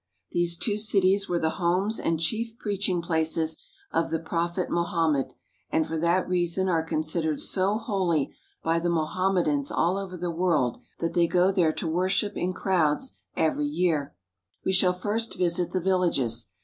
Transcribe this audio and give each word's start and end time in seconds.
These 0.31 0.57
two 0.57 0.79
cities 0.79 1.29
were 1.29 1.37
the 1.37 1.59
homes 1.61 1.99
and 1.99 2.19
chief 2.19 2.57
preaching 2.57 3.03
places 3.03 3.63
of 3.91 4.09
the 4.09 4.17
prophet 4.17 4.67
Mohammed, 4.67 5.35
and 5.69 5.85
for 5.87 5.95
that 5.95 6.27
reason 6.27 6.67
are 6.67 6.81
considered 6.81 7.39
so 7.39 7.77
holy 7.77 8.33
by 8.63 8.79
the 8.79 8.89
Mohammedans 8.89 9.69
all 9.69 9.99
over 9.99 10.17
the 10.17 10.31
world 10.31 10.81
that 11.01 11.13
they 11.13 11.27
go 11.27 11.51
there 11.51 11.71
to 11.73 11.87
worship 11.87 12.35
in 12.35 12.51
crowds 12.51 13.13
every 13.37 13.67
year. 13.67 13.97
A 13.97 14.01
Home 14.01 14.01
in 14.01 14.09
the 14.09 14.09
Desert. 14.09 14.65
We 14.65 14.71
shall 14.73 14.93
first 14.93 15.37
visit 15.37 15.69
the 15.69 15.79
villages. 15.81 16.47